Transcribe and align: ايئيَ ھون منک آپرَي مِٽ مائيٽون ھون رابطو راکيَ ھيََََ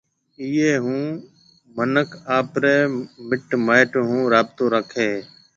ايئيَ 0.41 0.71
ھون 0.83 1.03
منک 1.75 2.09
آپرَي 2.37 2.77
مِٽ 3.27 3.47
مائيٽون 3.65 4.03
ھون 4.09 4.23
رابطو 4.33 4.63
راکيَ 4.73 5.01
ھيََََ 5.11 5.15